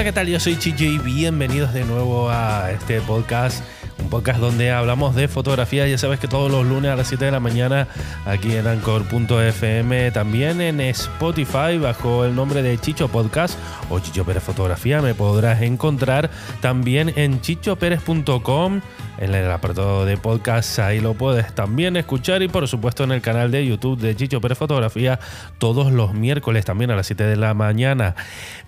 [0.00, 0.28] Hola, ¿qué tal?
[0.28, 3.62] Yo soy Chicho y bienvenidos de nuevo a este podcast.
[3.98, 5.86] Un podcast donde hablamos de fotografía.
[5.86, 7.86] Ya sabes que todos los lunes a las 7 de la mañana
[8.24, 13.58] aquí en Anchor.fm, también en Spotify bajo el nombre de Chicho Podcast
[13.90, 16.30] o Chicho Pérez Fotografía me podrás encontrar.
[16.62, 18.80] También en chichoperez.com
[19.20, 23.20] en el apartado de podcast, ahí lo puedes también escuchar y por supuesto en el
[23.20, 25.20] canal de YouTube de Chicho Pérez Fotografía
[25.58, 28.16] todos los miércoles también a las 7 de la mañana.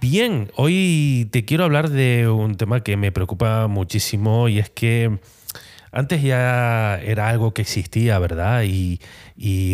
[0.00, 5.18] Bien, hoy te quiero hablar de un tema que me preocupa muchísimo y es que
[5.92, 8.64] antes ya era algo que existía, ¿verdad?
[8.64, 9.00] Y,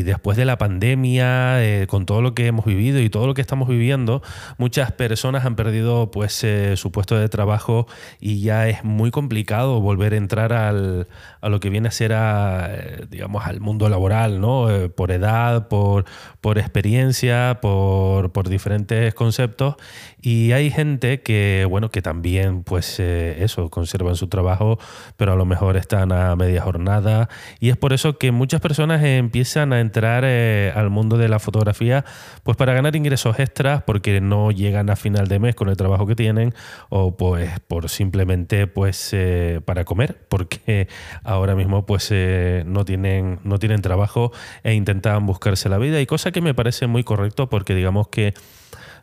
[0.03, 3.41] después de la pandemia, eh, con todo lo que hemos vivido y todo lo que
[3.41, 4.23] estamos viviendo,
[4.59, 7.87] muchas personas han perdido pues eh, su puesto de trabajo
[8.21, 11.07] y ya es muy complicado volver a entrar al,
[11.41, 14.69] a lo que viene a ser a, eh, digamos, al mundo laboral, ¿no?
[14.97, 16.05] por edad, por,
[16.41, 19.77] por experiencia, por, por, diferentes conceptos.
[20.23, 24.79] Y hay gente que, bueno, que también, pues eso, conservan su trabajo,
[25.17, 27.29] pero a lo mejor están a media jornada.
[27.61, 31.39] Y es por eso que muchas personas empiezan a entrar eh, al mundo de la
[31.39, 32.05] fotografía
[32.43, 36.07] pues para ganar ingresos extras porque no llegan a final de mes con el trabajo
[36.07, 36.55] que tienen
[36.89, 40.89] o pues por simplemente pues eh, para comer porque
[41.25, 46.07] ahora mismo pues eh, no, tienen, no tienen trabajo e intentan buscarse la vida y
[46.07, 48.35] cosa que me parece muy correcto porque digamos que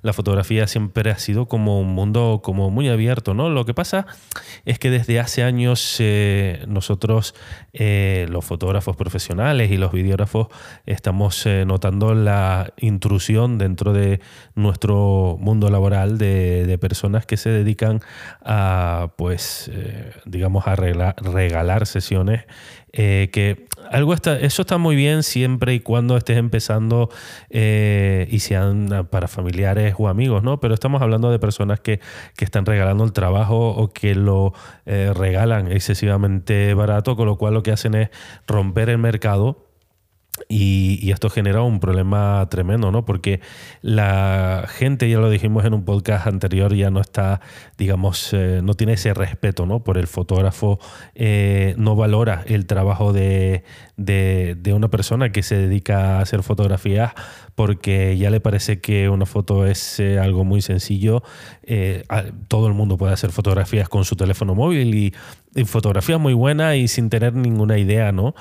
[0.02, 3.50] la fotografía siempre ha sido como un mundo como muy abierto, ¿no?
[3.50, 4.06] Lo que pasa
[4.66, 7.36] es que desde hace años eh, nosotros,
[7.74, 10.48] eh, los fotógrafos profesionales y los videógrafos,
[10.86, 14.20] estamos eh, notando la intrusión dentro de
[14.56, 18.00] nuestro mundo laboral de, personas que se dedican
[18.42, 19.70] a, pues,
[20.26, 22.46] digamos, a regalar sesiones
[22.94, 27.10] que algo está, eso está muy bien siempre y cuando estés empezando
[27.50, 30.60] y sean para familiares o amigos, ¿no?
[30.60, 32.00] Pero estamos hablando de personas que,
[32.40, 34.54] están regalando el trabajo o que lo
[34.86, 38.10] eh, regalan excesivamente barato, con lo cual lo que hacen es
[38.48, 39.69] romper el mercado
[40.48, 43.04] y, esto genera un problema tremendo, ¿no?
[43.06, 43.42] Porque
[43.82, 47.42] la gente, ya lo dijimos en un podcast anterior, ya no está,
[47.78, 49.84] digamos, eh, no tiene ese respeto, ¿no?
[49.84, 50.80] Por el fotógrafo,
[51.16, 53.64] eh, no valora el trabajo de,
[54.74, 57.14] una persona que se dedica a hacer fotografías
[57.56, 61.24] porque ya le parece que una foto es eh, algo muy sencillo.
[62.48, 65.14] todo el mundo puede hacer fotografías con su teléfono móvil y,
[65.56, 68.36] y fotografías muy buenas y sin tener ninguna idea, ¿no?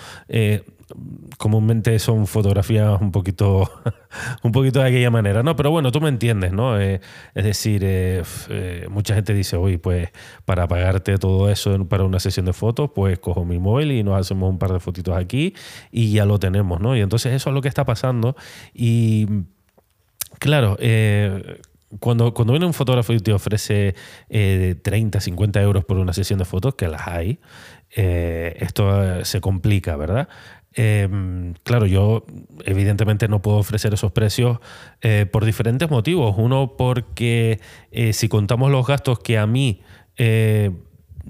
[1.37, 3.71] Comúnmente son fotografías un poquito,
[4.43, 5.57] un poquito de aquella manera, ¿no?
[5.57, 6.81] Pero bueno, tú me entiendes, ¿no?
[6.81, 7.01] Eh,
[7.35, 10.11] es decir, eh, eh, mucha gente dice, oye, pues
[10.45, 14.19] para pagarte todo eso para una sesión de fotos, pues cojo mi móvil y nos
[14.19, 15.55] hacemos un par de fotitos aquí
[15.91, 16.97] y ya lo tenemos, ¿no?
[16.97, 18.37] Y entonces eso es lo que está pasando
[18.75, 19.27] y
[20.39, 20.77] claro,
[22.01, 23.95] cuando, cuando viene un fotógrafo y te ofrece
[24.29, 27.41] 30, 50 euros por una sesión de fotos, que las hay,
[27.91, 30.29] esto se complica, ¿verdad?
[30.75, 32.25] Em, claro, yo
[32.65, 34.59] evidentemente no puedo ofrecer esos precios
[35.01, 36.35] eh, por diferentes motivos.
[36.37, 39.81] Uno, porque eh, si contamos los gastos que a mí
[40.17, 40.71] eh,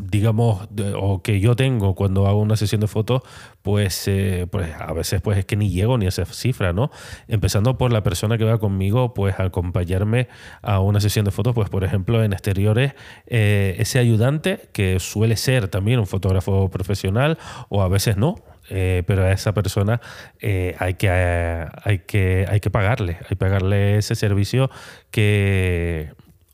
[0.01, 3.23] digamos, o que yo tengo cuando hago una sesión de fotos,
[3.63, 4.09] pues,
[4.51, 6.93] pues a veces pues es que ni llego ni esa cifra, ¿no?
[7.27, 10.29] Empezando por la persona que va conmigo, pues a acompañarme
[10.63, 12.93] a una sesión de fotos, pues por ejemplo en exteriores,
[13.27, 17.37] ese ayudante que suele ser también un fotógrafo profesional
[17.69, 18.37] o a veces no,
[18.71, 20.01] eh, pero a esa persona
[20.41, 24.71] eh, hay, que, hay, que, hay que pagarle, hay que pagarle ese servicio
[25.11, 26.13] que,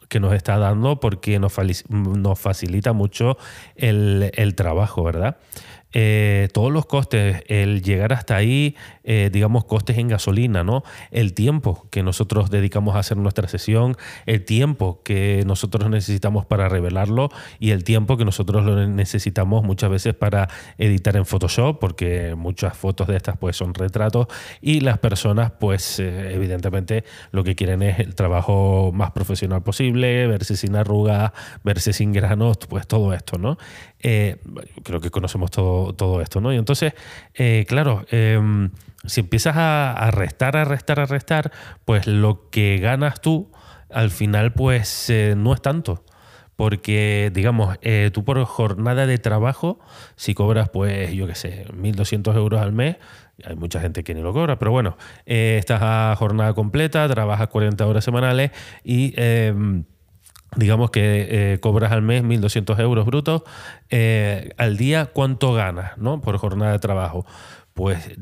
[0.08, 1.54] que nos está dando porque nos,
[1.88, 3.36] nos facilita mucho
[3.76, 5.36] el, el trabajo, ¿verdad?
[5.94, 10.82] Eh, todos los costes, el llegar hasta ahí, eh, digamos, costes en gasolina, ¿no?
[11.12, 13.96] El tiempo que nosotros dedicamos a hacer nuestra sesión,
[14.26, 17.31] el tiempo que nosotros necesitamos para revelarlo
[17.61, 20.49] y el tiempo que nosotros lo necesitamos muchas veces para
[20.79, 24.26] editar en Photoshop, porque muchas fotos de estas pues son retratos
[24.61, 30.26] y las personas pues eh, evidentemente lo que quieren es el trabajo más profesional posible,
[30.26, 31.31] verse sin arrugas,
[31.62, 33.58] verse sin granos, pues todo esto, ¿no?
[34.83, 36.53] Creo que conocemos todo todo, esto, ¿no?
[36.53, 36.93] Y entonces,
[37.35, 38.71] eh, claro, em,
[39.05, 41.53] si empiezas a, restar, a restar, a restar,
[41.85, 43.51] pues lo que ganas tú
[43.91, 46.05] al final, pues eh, no es tanto.
[46.56, 49.81] Porque, digamos, eh, tú por jornada de trabajo,
[50.15, 52.97] si cobras, pues, yo qué sé, 1.200 euros al mes,
[53.45, 54.97] hay mucha gente que ni lo cobra, pero bueno,
[55.27, 58.53] estás a jornada completa, trabajas 40 horas semanales
[58.85, 59.85] y em,
[60.56, 63.43] digamos que eh, cobras al mes 1.200 euros brutos,
[63.91, 66.21] eh, al día, ¿cuánto ganas ¿no?
[66.21, 67.27] por jornada de trabajo?
[67.75, 68.17] Pues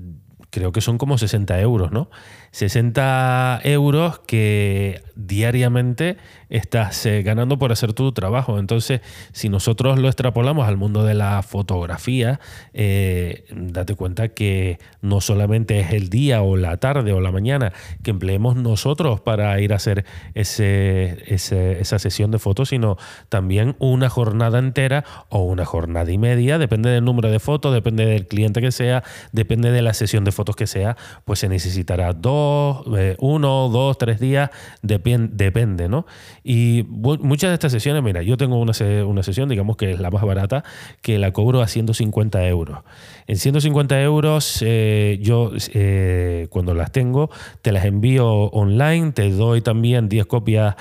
[0.53, 2.11] creo que son como 60 euros, ¿no?
[2.51, 6.19] 60 euros que diariamente
[6.51, 8.59] estás eh, ganando por hacer tu trabajo.
[8.59, 9.01] Entonces,
[9.33, 12.39] si nosotros lo extrapolamos al mundo de la fotografía,
[12.75, 17.73] eh, date cuenta que no solamente es el día o la tarde o la mañana
[18.03, 22.99] que empleemos nosotros para ir a hacer ese, esa sesión de fotos, sino
[23.31, 28.05] también una jornada entera o una jornada y media, depende del número de fotos, depende
[28.05, 29.03] del cliente que sea,
[29.33, 33.97] depende de la sesión de fotos que sea, pues se necesitará dos, eh, uno, dos,
[33.99, 34.51] tres días,
[34.83, 36.07] depende, ¿no?
[36.43, 38.73] Y muchas de estas sesiones, mira, yo tengo una,
[39.07, 40.65] una sesión, digamos que es la más barata,
[41.01, 42.81] que la cobro a 150 euros.
[43.27, 47.31] En 150 euros, eh, yo eh, cuando las tengo,
[47.63, 50.75] te las envío online, te doy también 10 copias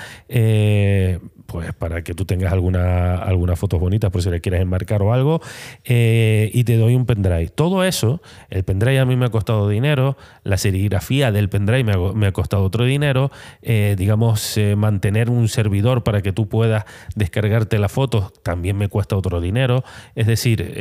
[1.51, 5.13] pues para que tú tengas alguna, algunas fotos bonitas por si le quieres enmarcar o
[5.13, 5.41] algo,
[5.83, 7.49] eh, y te doy un pendrive.
[7.49, 11.83] Todo eso, el pendrive a mí me ha costado dinero, la serigrafía del pendrive
[12.13, 13.31] me ha, costado otro dinero,
[13.61, 18.87] eh, digamos, eh, mantener un servidor para que tú puedas descargarte las fotos también me
[18.87, 19.83] cuesta otro dinero,
[20.15, 20.73] es decir,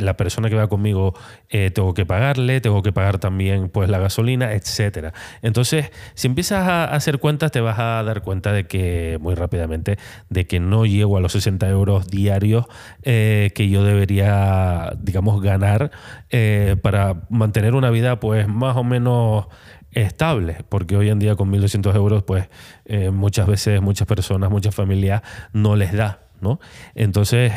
[0.00, 1.14] la persona que va conmigo
[1.48, 5.12] tengo que pagarle, tengo que pagar también pues la gasolina, etcétera.
[5.42, 9.98] Entonces, si empiezas a hacer cuentas, te vas a dar cuenta de que muy rápidamente
[10.28, 12.66] de que no llego a los 60 euros diarios
[13.02, 15.90] eh, que yo debería, digamos, ganar
[16.30, 19.46] eh, para mantener una vida pues más o menos
[19.92, 22.48] estable, porque hoy en día con 1.200 euros pues
[22.84, 25.22] eh, muchas veces muchas personas, muchas familias
[25.52, 26.25] no les da.
[26.40, 26.60] ¿No?
[26.94, 27.52] Entonces,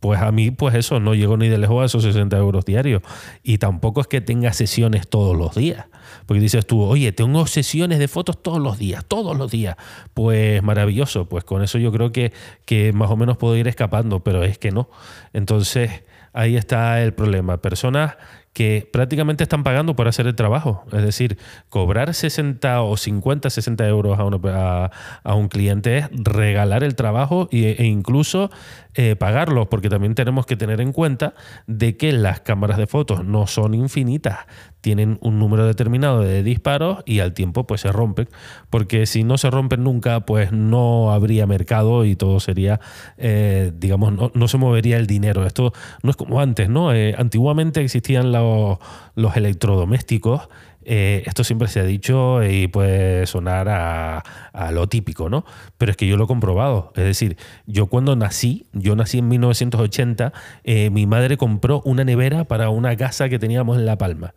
[0.00, 3.02] pues a mí, pues eso, no llego ni de lejos a esos 60 euros diarios.
[3.42, 5.86] Y tampoco es que tenga sesiones todos los días.
[6.26, 9.76] Porque dices tú, oye, tengo sesiones de fotos todos los días, todos los días.
[10.14, 12.32] Pues maravilloso, pues con eso yo creo que,
[12.64, 14.88] que más o menos puedo ir escapando, pero es que no.
[15.32, 17.58] Entonces ahí está el problema.
[17.58, 18.16] Personas
[18.52, 20.84] que prácticamente están pagando por hacer el trabajo.
[20.92, 27.48] Es decir, cobrar 60 o 50, 60 euros a, un cliente es regalar el trabajo
[27.52, 28.50] e, incluso
[28.94, 31.34] eh, pagarlo, porque también tenemos que tener en cuenta
[31.66, 34.38] de que las cámaras de fotos no son infinitas,
[34.80, 38.28] tienen un número determinado de disparos y al tiempo pues se rompen,
[38.70, 42.80] porque si no se rompen nunca pues no habría mercado y todo sería,
[43.16, 45.46] eh, digamos, no, se movería el dinero.
[45.46, 45.72] Esto
[46.02, 46.92] no es como antes, ¿no?
[46.92, 48.78] Eh, antiguamente existían los,
[49.14, 50.48] los electrodomésticos
[50.90, 55.44] eh, esto siempre se ha dicho y puede sonar a, lo típico, ¿no?
[55.76, 56.92] Pero es que yo lo he comprobado.
[56.96, 57.36] Es decir,
[57.66, 60.32] yo cuando nací, yo nací en 1980,
[60.64, 64.32] eh, mi madre compró una nevera para una casa que teníamos en La Palma.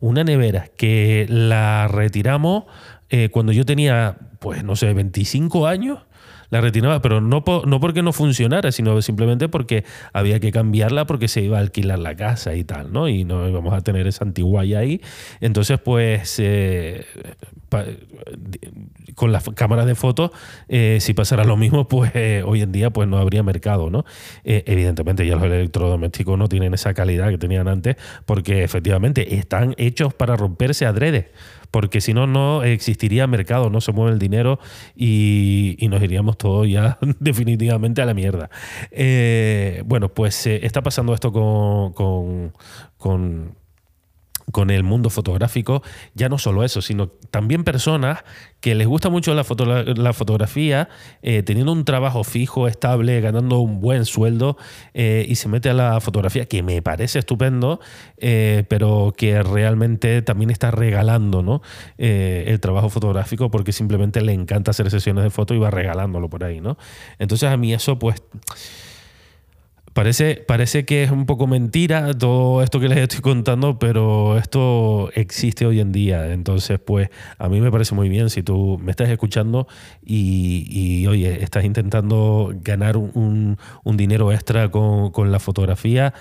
[0.00, 2.64] Una nevera que la retiramos
[3.10, 6.00] eh, cuando yo tenía, pues no sé, 25 años
[6.50, 11.28] la retiraba, pero no, no porque no funcionara, sino simplemente porque había que cambiarla porque
[11.28, 13.08] se iba a alquilar la casa y tal, ¿no?
[13.08, 15.00] Y no íbamos a tener esa antiguaya ahí.
[15.40, 17.04] Entonces, pues, eh,
[19.14, 20.30] con las cámaras de fotos,
[20.68, 24.04] eh, si pasara lo mismo, pues eh, hoy en día pues no habría mercado, ¿no?
[24.44, 27.96] evidentemente ya los electrodomésticos no tienen esa calidad que tenían antes
[28.26, 31.30] porque efectivamente están hechos para romperse adrede
[31.74, 34.60] porque si no, no existiría mercado, no se mueve el dinero
[34.94, 38.48] y, nos iríamos todos ya definitivamente a la mierda.
[38.92, 42.52] Eh, bueno, pues eh, está pasando esto con, con
[42.96, 43.56] con
[44.70, 45.82] el mundo fotográfico,
[46.14, 48.24] ya no solo eso, sino también personas
[48.60, 49.44] que les gusta mucho la,
[49.94, 50.88] la fotografía,
[51.22, 54.56] eh, teniendo un trabajo fijo, estable, ganando un buen sueldo
[54.94, 57.80] eh, y se mete a la fotografía, que me parece estupendo,
[58.16, 61.60] eh, pero que realmente también está regalando ¿no?
[61.98, 66.44] el trabajo fotográfico porque simplemente le encanta hacer sesiones de foto y va regalándolo por
[66.44, 66.60] ahí.
[66.60, 66.78] ¿no?
[67.18, 68.22] Entonces a mí eso pues
[69.94, 75.08] Parece, parece que es un poco mentira todo esto que les estoy contando, pero esto
[75.14, 76.32] existe hoy en día.
[76.32, 79.68] Entonces, pues a mí me parece muy bien si tú me estás escuchando
[80.04, 86.12] y, oye, estás intentando ganar un, dinero extra con, la fotografía.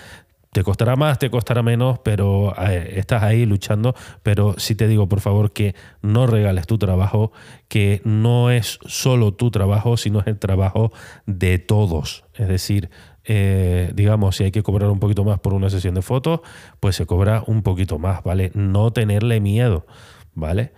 [0.51, 3.95] Te costará más, te costará menos, pero eh, estás ahí luchando.
[4.21, 7.31] Pero sí te digo, por favor, que no regales tu trabajo,
[7.69, 10.93] que no es solo tu trabajo, sino es el trabajo
[11.25, 12.23] de todos.
[12.35, 12.91] Es decir,
[13.25, 16.41] eh, digamos, si hay que cobrar un poquito más por una sesión de fotos,
[16.79, 18.51] pues se cobra un poquito más, ¿vale?
[18.53, 19.85] No tenerle miedo,
[20.33, 20.73] ¿vale?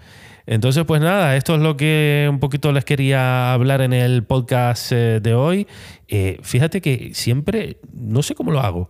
[0.48, 4.92] Entonces, pues nada, esto es lo que un poquito les quería hablar en el podcast
[4.92, 5.68] eh, de hoy.
[6.08, 8.90] Eh, fíjate que siempre, no sé cómo lo hago,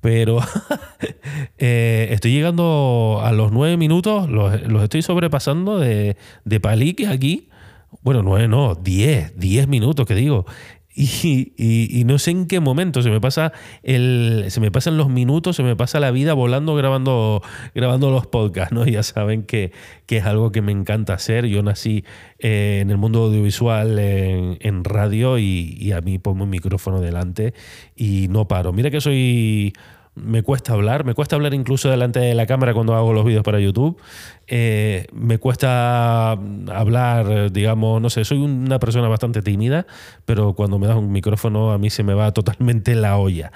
[0.00, 0.40] pero
[1.58, 7.50] estoy llegando a los nueve minutos, los, estoy sobrepasando de, de palique aquí.
[8.02, 10.44] Bueno, nueve no, diez, diez minutos que digo.
[11.58, 15.54] y, no sé en qué momento se me pasa el, se me pasan los minutos,
[15.56, 17.42] se me pasa la vida volando grabando,
[17.74, 18.86] grabando los podcasts, ¿no?
[18.96, 19.72] Ya saben que,
[20.06, 21.46] que es algo que me encanta hacer.
[21.46, 22.04] Yo nací
[22.38, 27.52] eh, en el mundo audiovisual, en, radio, y, y, a mí pongo un micrófono delante
[27.94, 28.72] y no paro.
[28.72, 29.74] Mira que soy
[30.16, 33.44] me cuesta hablar, me cuesta hablar incluso delante de la cámara cuando hago los vídeos
[33.44, 34.00] para YouTube.
[34.46, 39.86] Eh, me cuesta hablar, digamos, no sé, soy una persona bastante tímida,
[40.24, 43.52] pero cuando me das un micrófono a mí se me va totalmente la olla.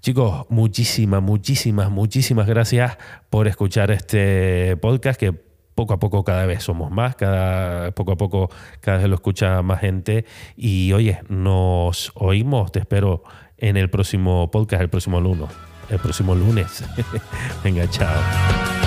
[0.00, 2.96] Chicos, muchísimas, muchísimas, muchísimas gracias
[3.28, 5.32] por escuchar este podcast que
[5.74, 9.60] poco a poco cada vez somos más, cada, poco a poco cada vez lo escucha
[9.60, 10.24] más gente.
[10.56, 13.22] Y oye, nos oímos, te espero
[13.58, 15.50] en el próximo podcast, el próximo lunes
[15.90, 16.84] el próximo lunes.
[17.64, 18.79] Venga, chao.